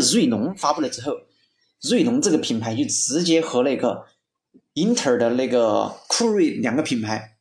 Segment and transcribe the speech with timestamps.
[0.00, 1.12] 锐龙发布了之后，
[1.82, 4.06] 锐龙这个品牌就直接和那个
[4.74, 7.36] 英特尔的那个酷睿两个品牌，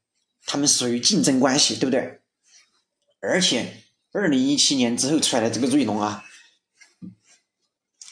[0.46, 2.22] 他们属于竞争关系，对不对？
[3.22, 6.24] 而且二零一七年之后出来的这个锐龙啊，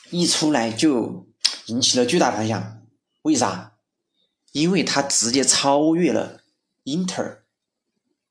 [0.10, 1.28] 一出来就
[1.68, 2.82] 引起了巨大反响。
[3.24, 3.74] 为啥？
[4.54, 6.42] 因为它直接超越了
[6.84, 7.44] 英特尔，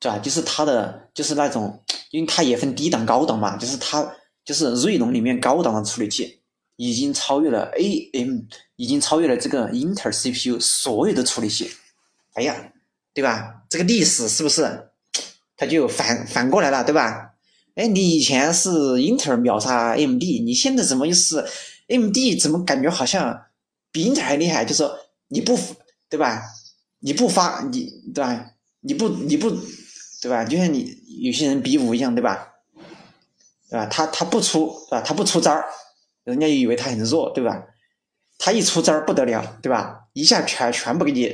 [0.00, 0.18] 对吧？
[0.18, 4.16] 就是它的就是那种，因为它也分低档高档嘛，就是它
[4.46, 6.40] 就是锐龙里面高档的处理器
[6.76, 8.42] 已经超越了 AM，
[8.76, 11.70] 已经超越了这个英特尔 CPU 所有的处理器。
[12.32, 12.72] 哎呀，
[13.12, 13.64] 对吧？
[13.68, 14.88] 这个历史是不是
[15.56, 17.34] 它就反反过来了，对吧？
[17.74, 21.44] 哎，你以前是英特尔秒杀 AMD，你现在怎么又是
[21.88, 22.16] AMD？
[22.40, 23.42] 怎么感觉好像
[23.92, 24.64] 比英特尔还厉害？
[24.64, 25.58] 就说你不。
[26.08, 26.40] 对吧？
[27.00, 28.52] 你不发你对吧？
[28.82, 29.50] 你不你不
[30.22, 30.44] 对吧？
[30.44, 32.46] 就像你有些人比武一样，对吧？
[33.70, 33.86] 对吧？
[33.86, 35.00] 他他不出是吧？
[35.00, 35.64] 他不出招儿，
[36.24, 37.66] 人家以为他很弱，对吧？
[38.38, 40.08] 他一出招儿不得了，对吧？
[40.12, 41.28] 一下全全部给你，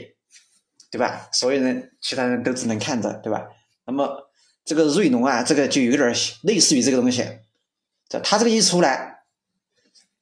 [0.91, 1.29] 对吧？
[1.33, 3.49] 所有人其他人都只能看着，对吧？
[3.87, 4.31] 那么
[4.65, 7.27] 这个锐龙啊，这个就有点类似于这个东西。
[8.09, 9.25] 这他这个一出来，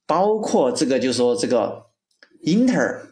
[0.06, 1.86] 包括这个就是说这个
[2.42, 3.06] 英特尔。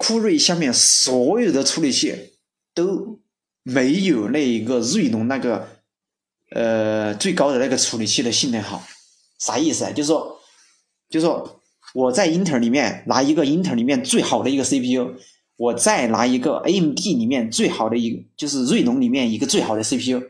[0.00, 2.34] 酷睿下面所有的处理器
[2.72, 3.20] 都
[3.64, 5.77] 没有那一个锐龙那个
[6.50, 8.82] 呃最高的那个处理器的性能好，
[9.38, 9.90] 啥意思啊？
[9.90, 10.40] 就是说，
[11.10, 11.60] 就是说
[11.94, 15.14] 我在英特尔里面拿一个英特尔里面最好的一个 CPU，
[15.56, 20.22] 我再拿一个 AMD 里面最好的一，就是锐龙里面一个最好的 CPU，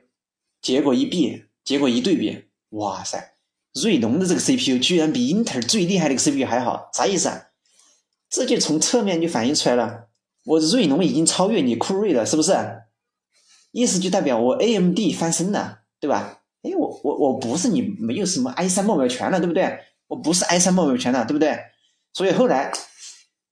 [0.60, 3.34] 结果一比，结果一对比，哇塞，
[3.74, 7.44] 锐龙的这个 CPU 居然比英特尔最厉害的一个 CPU 还好，啥意思啊？
[8.30, 10.08] 这就从侧面就反映出来了，
[10.44, 12.52] 我锐龙已经超越你酷睿了，是不是？
[13.72, 16.38] 意思就代表我 AMD 翻身了，对吧？
[16.62, 19.78] 哎，我我我不是你没有什么 i 三莫秒权了，对不对？
[20.06, 21.58] 我不是 i 三莫秒权了，对不对？
[22.12, 22.72] 所以后来，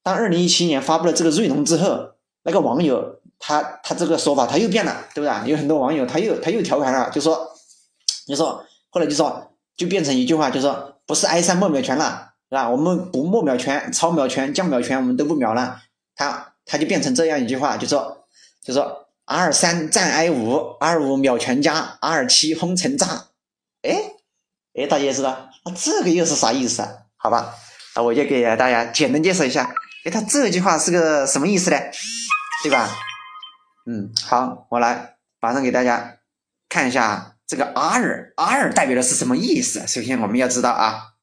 [0.03, 2.11] 当二零一七年发布了这个瑞龙之后，
[2.43, 5.51] 那个网友他他这个说法他又变了，对不对？
[5.51, 7.49] 有很多网友他又他又调侃了，就说，
[8.27, 12.33] 就说后来就说就变成一句话，就说不是 i 三莫秒权了。
[12.49, 12.71] 是吧？
[12.71, 15.83] 我们不末秒权、超秒权、降秒权，我们都不秒了。
[16.15, 18.25] 他他就变成这样一句话，就说
[18.63, 23.27] 就说 R 三战 I 五，R 五秒全加，R 七轰成渣。
[23.83, 24.13] 哎
[24.75, 26.89] 哎，大家知道那这个又是啥意思啊？
[27.17, 27.53] 好吧，
[27.97, 29.75] 那我就给大家简单介绍一下。
[30.05, 31.77] 哎，他这句话是个什么意思呢？
[32.63, 32.89] 对吧？
[33.87, 36.19] 嗯，好，我来马上给大家
[36.69, 39.85] 看一下这个 R，R 代表的是什么意思？
[39.89, 41.15] 首先我们要知道啊。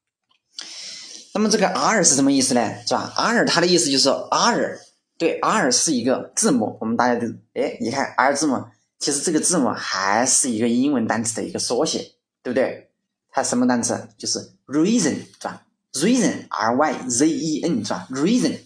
[1.34, 2.76] 那么这个 R 是什么意思呢？
[2.86, 4.80] 是吧？R 它的意思就是 R，
[5.18, 6.78] 对，R 是一个字母。
[6.82, 8.66] 我们大家都哎，你看 R 字母，
[9.00, 12.00] 其实这个字母还是一个英文单词的一个缩写，
[12.42, 12.90] 对不对？
[13.30, 14.08] 它什么单词？
[14.18, 18.66] 就是 reason，是吧？reason，R Y Z E N，是吧？reason，是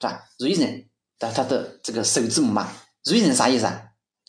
[0.00, 0.84] 吧？reason
[1.18, 2.70] 的它的这个首字母嘛
[3.04, 3.84] ？reason 啥意思啊？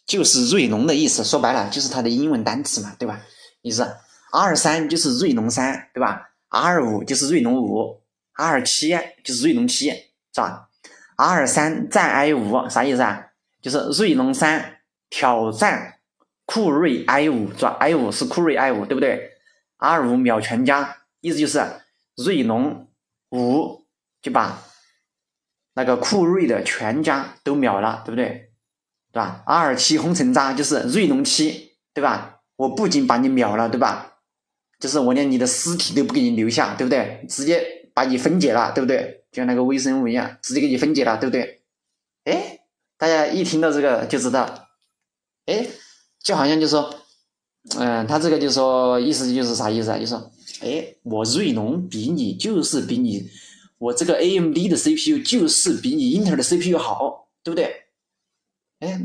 [0.05, 1.23] 就是锐龙的意思。
[1.23, 3.21] 说白了就是它的英文单词嘛，对吧？
[3.61, 3.85] 意思
[4.31, 8.01] R 三就是锐龙三，对吧？R 五就是锐龙五
[8.33, 9.89] ，R 七就是锐龙七，
[10.33, 10.68] 是吧
[11.19, 13.27] ？R 三战 I 五啥意思啊？
[13.61, 14.77] 就是锐龙三
[15.09, 15.99] 挑战
[16.45, 19.31] 酷睿 I 五，是吧？I 五是酷睿 I 五，对不对
[19.77, 21.61] ？R 五秒全家，意思就是
[22.15, 22.87] 锐龙
[23.31, 23.85] 五
[24.21, 24.63] 就把
[25.73, 28.51] 那个酷睿的全家都秒了，对不对？
[29.11, 32.39] 对吧？R 七轰成渣，就是锐龙七，对吧？
[32.55, 34.13] 我不仅把你秒了，对吧？
[34.79, 37.25] 就是我连你的尸体都不给你留下，对不对？
[37.27, 39.18] 直接把你分解了，对不对？
[39.31, 41.61] 就像那个微生物一样，直接给你分解了，对不对？
[42.25, 42.59] 哎，
[42.97, 44.67] 大家一听到这个就知道，
[45.45, 45.67] 哎，
[46.21, 46.93] 就好像就说，
[47.77, 49.97] 嗯，他这个就说意思就是啥意思啊？
[49.97, 50.31] 就说，
[50.61, 53.29] 哎，我锐龙比你就是比你，
[53.77, 57.85] 我这个 AMD 的 CPU 就是比你英特尔的 CPU 好，对不对？
[58.79, 58.99] 哎，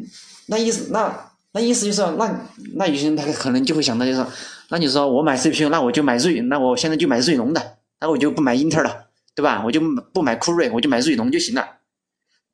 [0.46, 4.24] 那意思那那意思就是说，那那有些人他可能就会想到就是。
[4.70, 9.62] 那你说我买 CPU，那我就买锐，那我现在就买锐龙的，那我就不买英特尔了，对吧？
[9.64, 9.80] 我就
[10.12, 11.80] 不买酷睿，我就买锐龙就行了。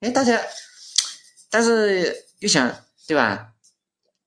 [0.00, 0.40] 哎，大家，
[1.50, 2.74] 但是又想，
[3.06, 3.52] 对吧？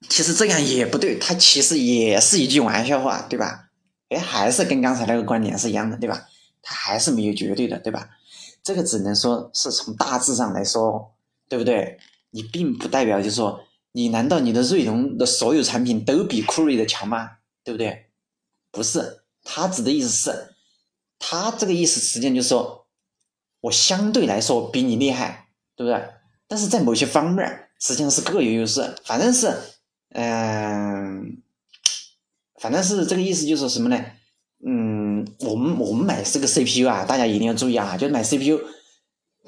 [0.09, 3.69] 其实这样也不对，它其实也是一句玩笑话，对吧？
[4.09, 6.27] 哎，还是跟刚才那个观点是一样的，对吧？
[6.61, 8.09] 它还是没有绝对的，对吧？
[8.61, 11.15] 这个只能说是从大致上来说，
[11.49, 11.97] 对不对？
[12.31, 17.31] 你并不代表就是说，你难道你的锐龙的所有产品都比酷睿的强吗？
[17.63, 18.07] 对不对？
[18.71, 20.52] 不是，他指的意思是，
[21.25, 22.85] 他这个意思实际上就是说，
[23.61, 25.47] 我相对来说比你厉害，
[25.77, 26.05] 对不对？
[26.49, 29.57] 但是在某些方面实际上是各有优势，反正是，
[30.09, 31.41] 嗯，
[32.59, 34.05] 反正是这个意思，就是什么呢？
[34.65, 38.59] 嗯，我们我们买这个 CPU 啊，大家一定要注意啊，就是买 CPU，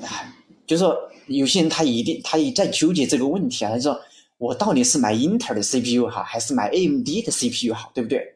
[0.02, 0.34] 啊，
[0.66, 0.98] 就是说
[1.28, 4.00] 有些人他一定他也在纠结这个问题啊，他说
[4.38, 8.36] 我到底是买英特尔的 CPU 好，还是买 AMD 的 CPU 好，对不对？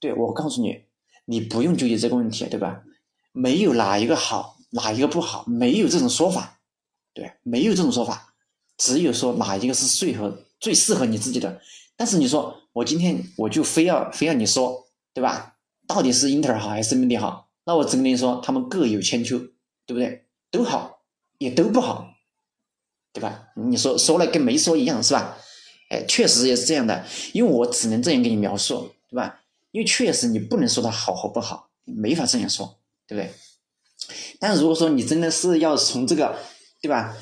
[0.00, 0.82] 对我告诉你，
[1.26, 2.82] 你不用纠结这个问题，对吧？
[3.32, 6.60] 没有哪一个好，哪一个不好，没有这种说法，
[7.12, 8.34] 对，没有这种说法，
[8.76, 11.60] 只有说哪一个是最合最适合你自己的。
[11.96, 15.56] 但是你说我今天我就非要非要你说，对吧？
[15.86, 17.48] 到底是英特尔好还是 AMD 好？
[17.64, 19.38] 那我只跟你说，他们各有千秋，
[19.86, 20.26] 对不对？
[20.50, 21.00] 都好，
[21.38, 22.14] 也都不好，
[23.12, 23.48] 对吧？
[23.56, 25.36] 你说说了跟没说一样，是吧？
[25.90, 29.40] 哎，确实也是这样的，因为我只能这样给你描述，对吧？
[29.74, 32.78] 因为确实你不能说它好和不好，没法这样说。
[33.08, 33.34] 对不对？
[34.38, 36.38] 但如果说你真的是要从这个，
[36.80, 37.14] 对吧？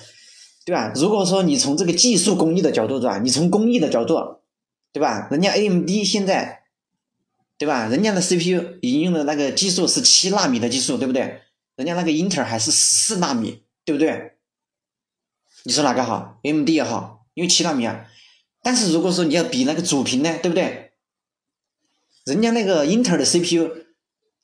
[0.67, 0.93] 对吧？
[0.95, 3.19] 如果说你从这个技术工艺的角度，对吧？
[3.19, 4.15] 你从工艺的角度，
[4.93, 5.29] 对吧？
[5.31, 6.65] 人家 AMD 现在，
[7.57, 7.89] 对吧？
[7.89, 11.41] 人家的 CPU 已经用的那个技术是七纳米的技术，对不对？
[11.75, 14.35] 人家那个英特尔还是十四纳米，对不对？
[15.65, 18.07] 你说哪个好？AMD 也好，因为七纳米啊。
[18.63, 20.92] 但是如果说你要比那个主频呢，对不对？
[22.25, 23.71] 人家那个英特尔的 CPU。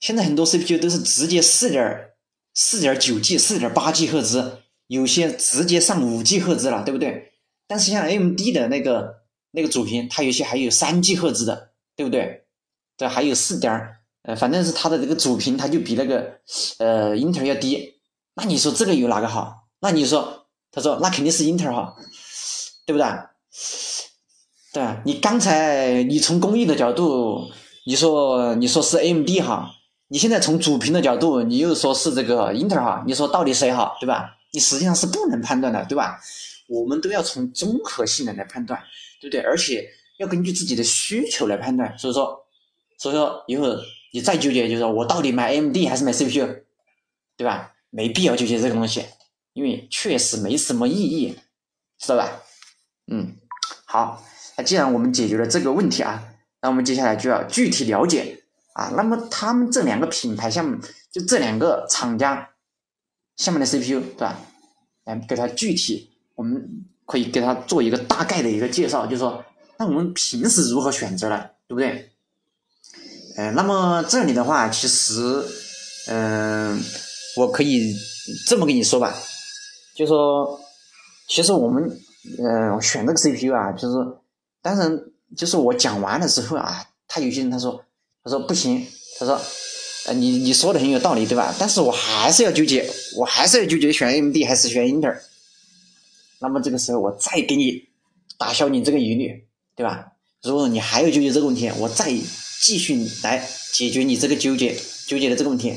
[0.00, 2.10] 现在很多 CPU 都是直接四点
[2.54, 7.32] 四点九 G、四点八 G 赫兹，有些直接上五 G 赫兹了，对不对？
[7.66, 12.44] 但是像 AMD 的那个那个主频，它有些还有三 G 赫兹的，对不对？
[12.96, 16.38] 对，还有四点呃，反正是它的这个主频，它就比那个
[16.78, 17.94] 呃英特尔要低。
[18.34, 19.68] 那你说这个有哪个好？
[19.80, 21.96] 那你说，他说那肯定是英特尔好，
[22.86, 23.06] 对不对？
[24.72, 24.82] 对？
[25.04, 27.50] 你刚才你从工艺的角度，
[27.88, 29.74] 你说你说是 AMD 哈？
[30.08, 34.36] 你现在从主频的角度，你又说是这个英特尔哈，你说到底谁好，对吧？
[34.52, 36.20] 你实际上是不能判断的，对吧？
[36.68, 38.78] 我们都要从综合性能来判断，
[39.22, 39.40] 对不对？
[39.40, 39.88] 而且
[40.18, 41.98] 要根据自己的需求来判断。
[41.98, 42.44] 所以说，
[42.98, 43.64] 所以说以后
[44.12, 46.46] 你再纠结，就是说我到底买 AMD 还是买 CPU，
[47.38, 47.72] 对吧？
[47.88, 49.02] 没必要纠结这个东西，
[49.54, 51.38] 因为确实没什么意义，
[51.98, 52.42] 知道吧？
[53.06, 53.36] 嗯，
[53.86, 54.22] 好，
[54.58, 58.42] 那既然我们解决了这个问题啊，那我们接下来就要具体了解。
[58.74, 60.78] 啊，那么他们这两个品牌下面，
[61.10, 62.50] 就这两个厂家
[63.36, 64.38] 下面的 CPU，对吧？
[65.04, 69.44] 来给它具体，我们可以给它做一个大概的一个介绍，就是说，
[69.78, 71.50] 那我们平时如何选择呢？
[71.66, 72.12] 对不对？
[73.36, 75.44] 呃，那么这里的话，其实，
[76.06, 76.80] 嗯，
[77.36, 77.92] 我可以
[78.46, 79.12] 这么跟你说吧，
[79.96, 80.60] 就说，
[81.26, 82.00] 其实我们，
[82.38, 84.18] 嗯，选这个 CPU 啊，就是，
[84.62, 85.00] 当然，
[85.36, 87.84] 就是我讲完了之后啊，他有些人他说。
[88.24, 88.84] 他说不行，
[89.18, 89.40] 他说，
[90.04, 91.54] 呃，你你说的很有道理，对吧？
[91.58, 92.86] 但是我还是要纠结，
[93.16, 95.22] 我还是要纠结选 AMD 还是选英特尔。
[96.40, 97.88] 那么这个时候我再给你
[98.36, 100.12] 打消你这个疑虑，对吧？
[100.42, 102.12] 如果你还要纠结这个问题，我再
[102.60, 104.76] 继续来解决你这个纠结
[105.06, 105.74] 纠结的这个问题。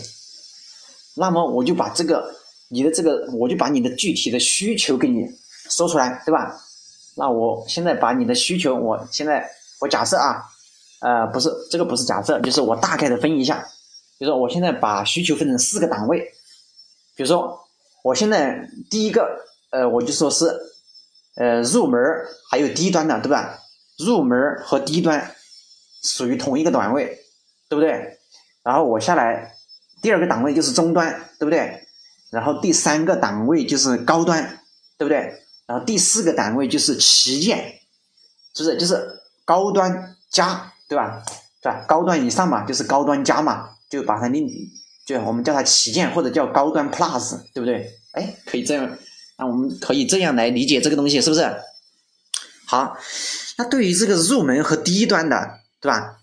[1.15, 2.35] 那么我就把这个
[2.69, 5.21] 你的这个，我就把你的具体的需求给你
[5.69, 6.59] 说出来，对吧？
[7.15, 9.49] 那我现在把你的需求，我现在
[9.79, 10.47] 我假设啊。
[11.03, 13.65] 呃，不是，这个不是假设，就是我大概的分一下，
[14.19, 16.19] 比如说我现在把需求分成四个档位，
[17.15, 17.59] 比如说
[18.03, 19.27] 我现在第一个，
[19.71, 20.55] 呃，我就说是，
[21.37, 21.99] 呃，入门
[22.51, 23.57] 还有低端的，对吧？
[23.97, 25.33] 入门和低端
[26.03, 27.19] 属于同一个档位，
[27.67, 28.19] 对不对？
[28.61, 29.55] 然后我下来
[30.03, 31.87] 第二个档位就是中端，对不对？
[32.29, 34.59] 然后第三个档位就是高端，
[34.99, 35.33] 对不对？
[35.71, 37.79] 然后第四个档位就是旗舰，
[38.53, 40.67] 是不是就是高端加。
[40.91, 41.23] 对吧？
[41.61, 41.85] 对吧？
[41.87, 44.45] 高端以上嘛，就是高端加嘛，就把它另，
[45.05, 47.89] 就我们叫它旗舰或者叫高端 Plus，对不对？
[48.11, 48.97] 哎，可以这样，
[49.37, 51.49] 那我们可以这样来理解这个东西，是不是？
[52.67, 52.97] 好，
[53.57, 56.17] 那对于这个入门和低端的，对吧？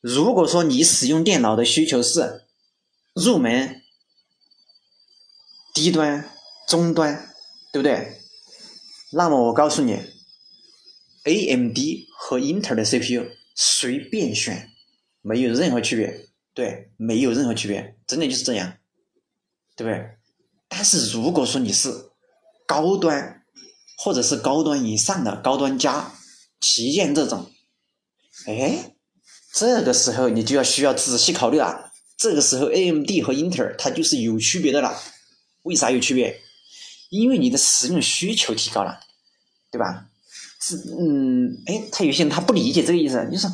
[0.00, 2.42] 如果说你使用电脑的需求是
[3.14, 3.80] 入门、
[5.72, 6.28] 低端、
[6.66, 7.32] 中端，
[7.72, 8.20] 对不对？
[9.12, 9.98] 那么我告诉你
[11.24, 11.78] ，AMD
[12.16, 13.26] 和英特尔的 CPU。
[13.60, 14.70] 随便选，
[15.20, 18.74] 没有任何区别，对，没有任何区别，真的就是这样，
[19.74, 20.10] 对不对？
[20.68, 21.92] 但是如果说你是
[22.68, 23.42] 高端，
[23.96, 26.14] 或者是高端以上的高端加
[26.60, 27.50] 旗舰这种，
[28.46, 28.94] 哎，
[29.52, 31.90] 这个时候你就要需要仔细考虑了。
[32.16, 34.96] 这个时候，AMD 和英特尔它就是有区别的了。
[35.64, 36.40] 为啥有区别？
[37.08, 39.00] 因为你的使用需求提高了，
[39.70, 40.06] 对吧？
[40.60, 43.46] 是嗯，哎，他有些人他不理解这个意思，就是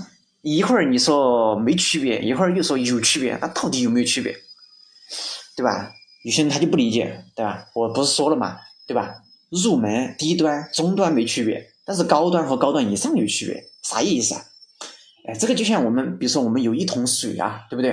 [0.43, 4.35] 一会儿你说没区别，一会儿又说有区别，那到底有没有区别？
[5.57, 5.93] 对吧？
[6.25, 7.67] 有些人他就不理解，对吧？
[7.75, 9.23] 我不是说了嘛，对吧？
[9.51, 14.45] 入门、低端、中端没区别，但是高端和高端以上有区别，啥意思啊？
[15.29, 17.93] 哎，这个就像我们，比如说我们有一桶水啊，对不对？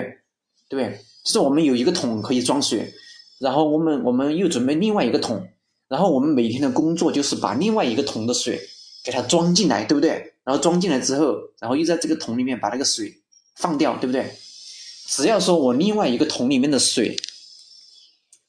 [0.69, 0.97] 对不对？
[1.23, 2.93] 就是我们有一个桶可以装水，
[3.39, 5.47] 然后我们我们又准备另外一个桶，
[5.91, 8.61] 然后我们每天的工作就是把另外一个桶的水
[9.03, 10.35] 给它装进来，对不对？
[10.45, 13.13] 然后装进来之后，然后又在这个桶里面把那个水
[13.57, 14.31] 放掉，对不对？
[15.07, 17.17] 只要说我另外一个桶里面的水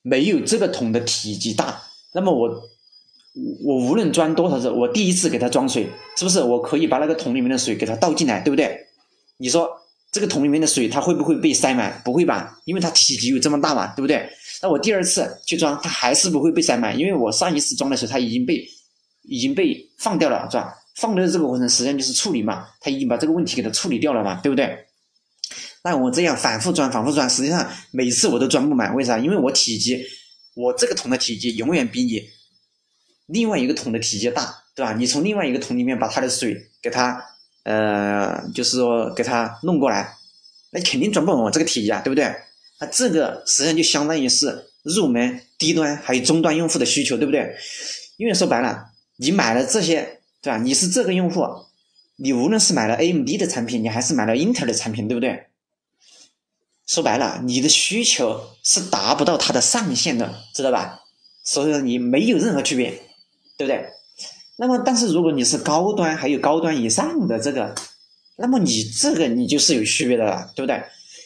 [0.02, 1.82] 没有这个桶的体积大，
[2.12, 2.48] 那么我
[3.64, 8.86] 我无论装多少次，我第一次给它装水，是不是我可以把那个桶里面的水给它倒进来，对不对？
[9.38, 9.68] 你说
[10.12, 12.00] 这个桶里面的水它会不会被塞满？
[12.04, 14.30] 不会吧，因为它体积有这么大嘛，对不对？
[14.62, 18.64] 那我第二次去装，它还是不会被塞满，因为我上一次装的时候它已经被
[19.24, 20.72] 已经被放掉了，是吧？
[20.94, 24.86] 放的这个过程实际上就是处理嘛，它已经把这个问题给它处理掉了嘛，对不对？
[25.82, 29.18] 那我这样反复装，反复装，实际上每次我都装不满，为啥？
[29.18, 30.04] 因为我体积，
[30.54, 32.22] 我这个桶的体积永远比你
[33.26, 34.92] 另外一个桶的体积大，对吧？
[34.92, 37.20] 你从另外一个桶里面把它的水给它，
[37.64, 40.14] 呃，就是说给它弄过来，
[40.70, 42.32] 那肯定装不满我这个体积啊，对不对？
[42.82, 47.54] 那这个实际上就相当于是入门、低端还有中端用户的需求，对不对？
[48.16, 48.86] 因为说白了，
[49.18, 50.18] 你买了这些。
[50.42, 50.58] 对吧？
[50.58, 51.46] 你是这个用户，
[52.16, 55.44] 你无论是买了 AMD 的产品，你还是买了英特尔的产品，对不对？
[56.84, 61.02] 说白了，你的需求是达不到它的上限的，知道吧？
[61.44, 62.90] 所以说你没有任何区别，
[63.56, 63.86] 对不对？
[64.56, 67.72] 那么，但是如果你是高端还有高端以上的这个，
[68.38, 70.82] 那么你这个你就是有区别的了，对不对？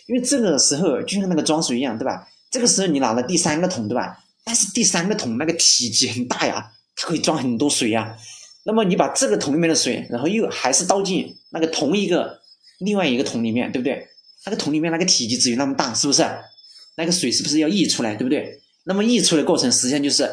[0.06, 2.26] 因为这个时候就像那个装水一样，对吧？
[2.50, 4.16] 这个时候你拿了第三个桶，对吧？
[4.44, 8.16] 但是第三个桶那个体积很大呀，它可以装很多水呀。
[8.64, 12.40] 那么你把这个桶里面的水，然后又还是倒进那个同一个
[12.78, 14.06] 另外一个桶里面，对不对？
[14.44, 16.24] 那个桶里面那个体积只有那么大，是不是？
[16.96, 18.60] 那个水是不是要溢出来，对不对？
[18.84, 20.30] 那么溢出的过程实际上就是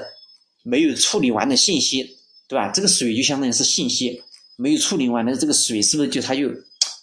[0.63, 2.69] 没有处理完的信息，对吧？
[2.69, 4.21] 这个水就相当于是信息，
[4.55, 6.49] 没有处理完的这个水是不是就它就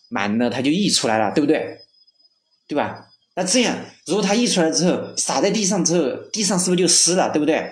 [0.09, 1.77] 满了，它就溢出来了，对不对？
[2.71, 3.05] 对吧？
[3.35, 7.69] 那这样如果它溢出来之后洒在地上之后，地上是不是就湿了，对不对？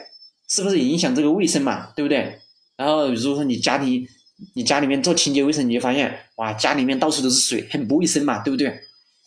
[0.49, 2.41] 是不是影响这个卫生嘛，对不对？
[2.77, 4.09] 然后，如果说你家里，
[4.57, 8.77] 你家里面做清洁卫生，你就发现，哇，家里面到处都是水，很不卫生嘛，对不对？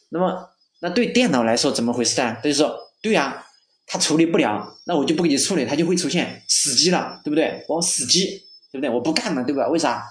[0.10, 0.50] 那么，
[0.82, 2.36] 那对电脑来说怎么回事呢？
[2.44, 3.46] 就说，对呀，
[3.88, 7.64] 它处理不了，那我就不给你处理，它就会出现死机了，对不对？
[7.70, 8.26] 我死机，
[8.74, 8.90] 对不对？
[8.90, 9.70] 我不干了，对吧？
[9.70, 10.04] 为啥？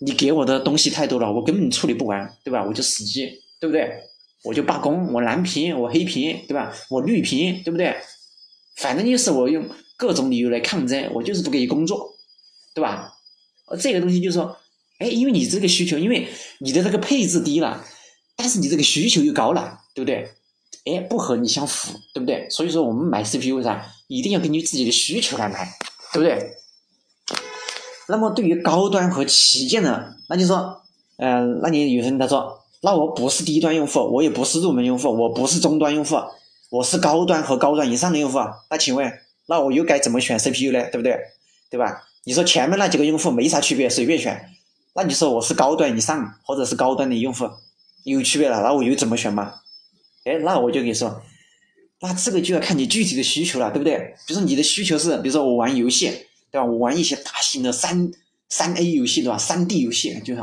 [0.00, 2.62] 你给我的东西太多了，我根本处理不完，对吧？
[2.62, 3.88] 我就死机，对不对？
[4.44, 6.72] 我就罢工，我蓝屏，我黑屏，对吧？
[6.90, 7.96] 我绿屏，对不对？
[8.76, 12.12] 反正就是我用各种理由来抗争，我就是不给你工作。
[12.74, 13.12] 对吧？
[13.78, 14.56] 这个东西就是说，
[14.98, 16.26] 哎，因为你这个需求，因为
[16.58, 17.84] 你的这个配置低了，
[18.34, 20.28] 但是你这个需求又高了，对不对？
[20.84, 22.50] 哎，不和你相符，对不对？
[22.50, 25.72] 所以说我们买 CPU 为啥一定要根据自己的需求来买，
[26.12, 26.56] 对不对？
[28.08, 30.82] 那么对于高端和旗舰的，那就说，
[31.18, 36.16] 嗯，那你有些人他说，那我不是低端用户，我也不是入门用户，我不是中端用户，
[36.68, 38.38] 我是高端和高端以上的用户，
[38.68, 39.10] 那请问，
[39.46, 40.84] 那我又该怎么选 CPU 呢？
[40.90, 41.18] 对不对？
[41.70, 42.02] 对吧？
[42.24, 44.50] 你说前面那几个用户没啥区别，随便选。
[44.94, 47.48] 那你说我是高端以上或者是高端的用户，
[48.04, 49.54] 有区别了，那我又怎么选嘛？
[50.24, 51.22] 哎，那我就跟你说，
[52.02, 54.14] 那这个就要看你具体的需求了，对不对？
[54.26, 56.10] 比如说你的需求是，比如说我玩游戏，
[56.50, 56.64] 对吧？
[56.66, 58.12] 我玩一些大型的三
[58.50, 59.38] 三 A 游戏，对吧？
[59.38, 60.42] 三 D 游戏，就是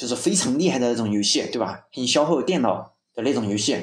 [0.00, 1.86] 就是非常厉害的那种游戏，对吧？
[1.92, 3.74] 很消耗电脑的那种游戏，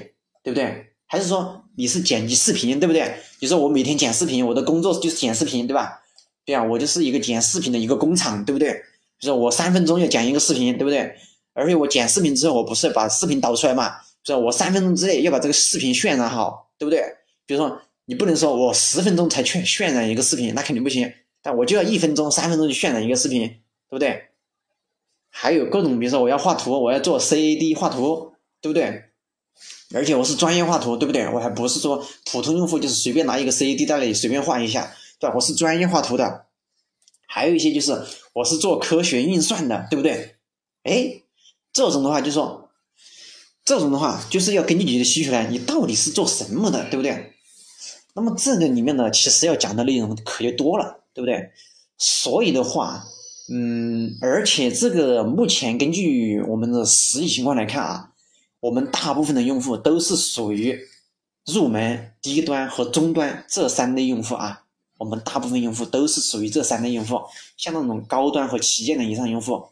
[0.42, 0.88] 对不对？
[1.06, 3.18] 还是说你是剪辑视频，对不对？
[3.40, 6.02] 你说我每天剪视频，我的工作就是剪视频，对吧？
[6.44, 8.72] 对啊，我就是一个剪视频的一个工厂，对不对？
[9.20, 11.14] 就是我三分钟要剪一个视频，对不对？
[11.54, 13.98] 而且我剪视频之后，我不是把视频导出来嘛？
[14.24, 14.42] 就是？
[14.42, 17.04] 我三分钟之内要把这个视频渲染好，对不对？
[17.46, 21.14] 比如说，你不能说我十分钟才渲渲染一个视频，那肯定不行。
[21.44, 24.24] 但我就要一分钟、三分钟就渲染一个视频，对不对？
[25.30, 29.04] 还有各种，比如说我要画图，我要做 CAD 画图，对不对？
[29.94, 31.28] 而且我是专业画图，对不对？
[31.30, 34.94] 我还不是说普通用户，就是随便拿一个 CAD 在那里随便画一下。
[35.20, 35.34] 对吧？
[35.36, 36.46] 我是专业画图的，
[37.26, 40.36] 还有一些就是我是做科学运算的，对不对？
[40.84, 41.24] 哎，
[41.74, 42.70] 这种的话就说，
[43.66, 47.34] 这种的话就是要根据你的需求来，你到底是做什么的，对不对？
[48.14, 51.50] 那么这个里面呢，其实要讲的内容可就多了，对不对？
[51.98, 53.04] 所以的话，
[53.50, 58.12] 嗯，而且这个目前根据我们的实际情况来看啊，
[58.60, 60.78] 我们大部分的用户都是属于
[61.46, 64.64] 入门、低端和中端这三类用户啊。
[64.98, 67.22] 我们大部分用户都是属于这三类用户，
[67.56, 69.64] 像那种高端和旗舰的以上用户，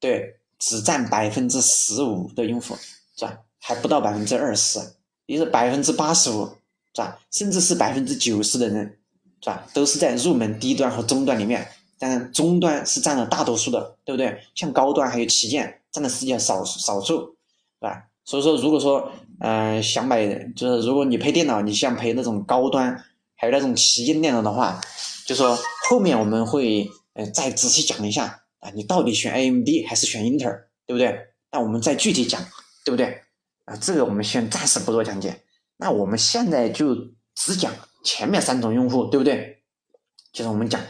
[0.00, 2.74] 对，只占百分之十五的用户，
[3.14, 3.40] 是吧？
[3.58, 4.80] 还不到百分之二十，
[5.26, 6.46] 也是百分之八十五，
[6.94, 7.18] 是吧？
[7.30, 8.96] 甚至是百分之九十的人，
[9.42, 9.66] 是吧？
[9.74, 11.68] 都是在入门、低端和中端里面，
[12.00, 14.40] 但中端是占了大多数的，对不对？
[14.54, 17.36] 像高端还有旗舰占的实际上少少数，
[17.78, 18.06] 是吧？
[18.24, 20.26] 所以说，如果说嗯，想买
[20.56, 23.04] 就是如果你配电脑，你想配那种高端，
[23.36, 24.80] 还有那种旗舰电脑的话，
[25.26, 31.18] 就说后面我们会呃再仔细讲一下啊，你到底选 AMD 还是选英特尔，对不对？
[31.52, 32.40] 那我们再具体讲，
[32.84, 33.22] 对不对？
[33.64, 35.42] 啊，这个我们先暂时不做讲解。
[35.76, 36.94] 那我们现在就
[37.34, 37.72] 只讲
[38.04, 39.62] 前面三种用户，对不对？
[40.32, 40.80] 就是我们讲，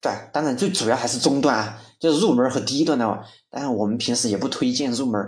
[0.00, 3.04] 对，当然最主要还是中端啊，就是入门和低端的。
[3.50, 5.20] 当然我们平时也不推荐入门。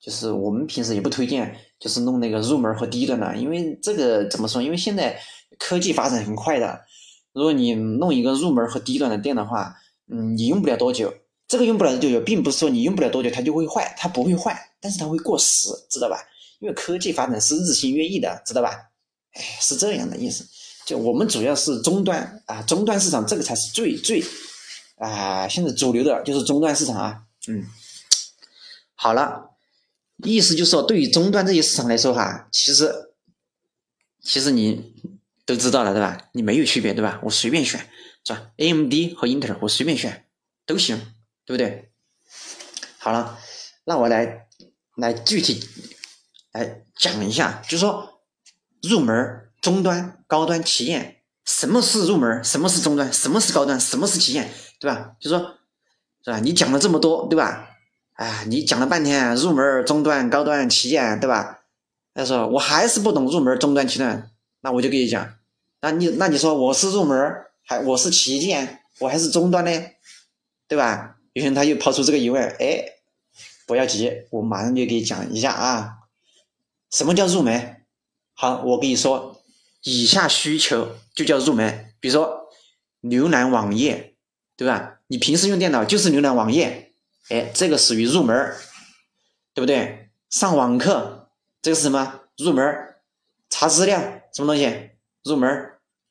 [0.00, 4.60] 就是我们平时也不推荐，就是弄那个入门和低端的，因为这个怎么说？
[4.60, 5.18] 因为现在
[5.58, 6.78] 科技发展很快的，
[7.32, 9.74] 如果你弄一个入门和低端的店的话，
[10.12, 11.10] 嗯，你用不了多久。
[11.48, 16.18] 这个用不了多久，并不是说你用不了多久它就会坏，它不会坏，但是它会过时，知道吧？
[16.58, 18.68] 因为科技发展是日新月异的，知道吧？
[19.32, 20.44] 哎，是这样的意思。
[20.86, 24.22] 就我们主要是终端啊，终端市场这个才是最最
[24.96, 27.22] 啊，现在主流的就是终端市场啊。
[27.48, 27.64] 嗯，
[28.94, 29.50] 好了。
[30.22, 33.10] 意思就是说，对于终端这些市场来说哈，其实，
[34.22, 34.94] 其实你
[35.44, 36.28] 都知道了对吧？
[36.32, 37.20] 你没有区别对吧？
[37.24, 37.90] 我随便选
[38.24, 40.26] 是吧？AMD 和英特尔我随便选
[40.64, 40.96] 都行，
[41.44, 41.90] 对不对？
[42.98, 43.38] 好了，
[43.84, 44.46] 那我来
[44.96, 45.68] 来具体
[46.52, 48.22] 来讲一下，就说
[48.82, 52.44] 入门、中端、高端、旗舰，什么是入门？
[52.44, 53.10] 什么是中端？
[53.10, 53.80] 什么是高端？
[53.80, 54.52] 什么是旗舰？
[54.78, 55.12] 对吧？
[55.18, 55.38] 就说，
[56.22, 56.38] 是吧？
[56.40, 57.70] 你讲了这么多，对吧？
[58.12, 61.60] 哎，你讲了半天入门、中端、高端、旗舰，对吧？
[62.12, 64.28] 他说我还是不懂入门、中端、旗舰，
[64.60, 65.34] 那我就给你讲，
[65.80, 69.70] 那你那你说我是入门还我是旗舰，我还是中端呢？
[70.68, 71.16] 对吧？
[71.32, 72.84] 有些人他又抛出这个疑问，哎，
[73.66, 76.00] 不要急，我马上就给你讲一下啊。
[76.90, 77.80] 什么叫入门？
[78.34, 79.33] 好，我跟你说，
[79.84, 81.94] 以下需求就叫入门。
[82.00, 82.48] 比如说
[83.00, 84.16] 浏览网页，
[84.56, 84.98] 对吧？
[85.06, 86.92] 你平时用电脑就是浏览网页。
[87.30, 88.54] 哎，这个属于入门
[89.54, 90.10] 对不对？
[90.28, 91.30] 上网课，
[91.62, 92.20] 这个是什么？
[92.36, 92.64] 入门
[93.48, 94.00] 查资料，
[94.34, 94.90] 什么东西？
[95.22, 95.48] 入门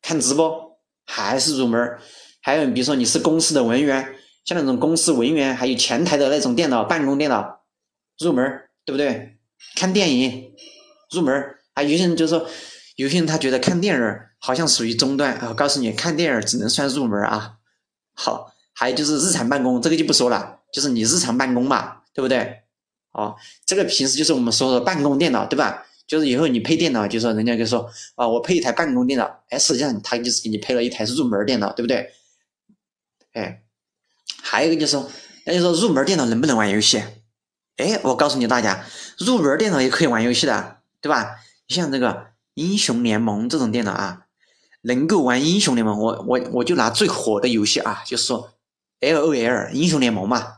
[0.02, 2.00] 看直播还是入门
[2.42, 7.64] 还有，比如说你是公司的文员，像那种公司文员，还有前台的那种电脑，办公电脑，
[8.20, 8.44] 入门
[8.86, 9.38] 对不对？
[9.76, 10.54] 看电影，
[11.12, 12.48] 入门还，有些人就说，
[12.96, 15.48] 有些人他觉得看电影好像属于中端啊。
[15.50, 17.58] 我告诉你，看电影只能算入门啊。
[18.14, 20.60] 好，还有就是日常办公，这个就不说了。
[20.72, 22.62] 就是你日常办公嘛，对不对？
[23.12, 25.86] 哦，这个平时就是我们说的办公电脑，对吧？
[26.06, 32.12] 就是以后你配电脑，就说人家就说啊，我配一台办公电脑，哎，实际上他就是给你配了一台入门电脑，对不对？
[33.34, 33.62] 哎，
[34.42, 35.10] 还有一个就是说，
[35.46, 37.02] 那就说入门电脑能不能玩游戏？
[37.78, 38.84] 哎，我告诉你大家，
[39.18, 41.38] 入门电脑也可以玩游戏的，对吧？
[41.68, 44.28] 你像这个英雄联盟这种电脑啊，
[44.82, 48.54] 能够玩英雄联盟，我我我就拿最火的游戏啊，就是说
[49.00, 50.58] L O L 英雄联盟嘛。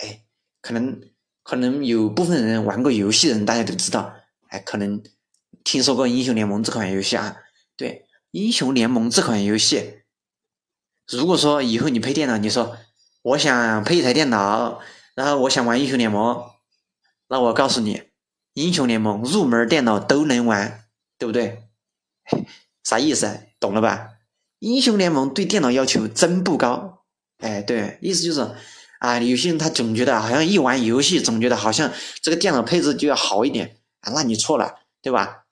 [0.00, 0.22] 哎，
[0.62, 1.00] 可能
[1.42, 4.14] 可能有部分人玩过游戏的人，大家都知道，
[4.48, 5.02] 哎，可能
[5.64, 7.36] 听说过英雄联盟这款游戏啊。
[7.76, 10.00] 对，英雄联盟这款游戏，
[11.06, 12.76] 如果说以后你配电脑，你说
[13.22, 14.80] 我想配一台电脑，
[15.14, 16.42] 然后我想玩英雄联盟，
[17.28, 18.04] 那我告诉你，
[18.54, 20.87] 英雄联盟入门电脑都能玩，
[21.18, 21.64] 对不对？
[22.84, 23.40] 啥意思？
[23.60, 24.10] 懂了吧？
[24.60, 27.04] 英雄联盟对电脑要求真不高，
[27.38, 28.54] 哎，对，意思就是。
[28.98, 35.44] 啊，有些人他总觉得好像一玩游戏，总觉得好像这个电脑配置就要好一点啊，那你错了，对吧？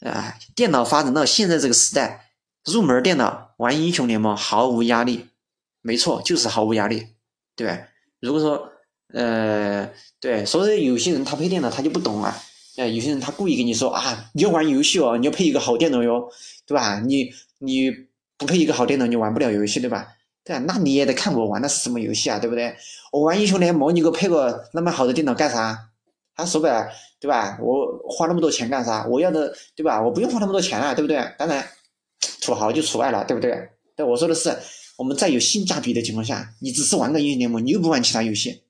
[0.00, 2.32] 啊，电脑发展到现在这个时代，
[2.64, 5.28] 入门电脑玩英雄联盟毫无压力，
[5.80, 7.06] 没错，就是毫无压力，
[7.54, 7.78] 对吧？
[8.18, 8.72] 如果说，
[9.14, 12.36] 呃，对，所以有些人他配电脑他就不懂啊，
[12.78, 16.30] 呃，有些人他故意跟你说啊，你要玩游戏哦，你要配一个好电脑哟，
[16.64, 17.00] 对吧？
[17.00, 17.90] 你你
[18.36, 20.06] 不配一个好电脑，你玩不了游戏，对吧？
[20.44, 22.76] 对那你也得看我玩的是什么游戏啊，对不对？
[23.10, 25.76] 我玩英雄联盟，你给我配个那么好的电脑干啥？
[26.36, 26.88] 他说白了，
[27.18, 27.58] 对吧？
[27.60, 29.04] 我花那么多钱干啥？
[29.08, 30.00] 我要的，对吧？
[30.00, 31.16] 我不用花那么多钱啊，对不对？
[31.36, 31.68] 当然，
[32.40, 33.70] 土豪就除外了，对不对？
[33.96, 34.56] 对，我说的是，
[34.96, 38.62] 我们在有性价比的情况下，你只是玩个英雄联盟，你又不玩其他游戏，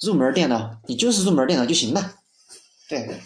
[0.00, 2.16] 入门电脑，你就是入门电脑就行了。
[2.88, 3.20] 对。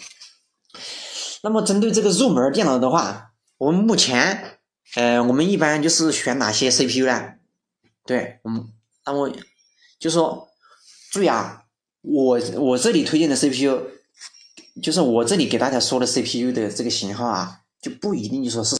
[1.43, 4.59] 那么针对这个入门电脑的话，我们目前，
[4.95, 7.33] 呃，我们一般就是选哪些 CPU 呢？
[8.05, 8.67] 对，我们，
[9.05, 9.31] 那么
[9.99, 10.49] 就说，
[11.11, 11.63] 注意啊，
[12.01, 13.81] 我我这里推荐的 CPU，
[14.81, 18.67] 就是我这里给大家说的 CPU 的这个型号啊，就不一定就说是。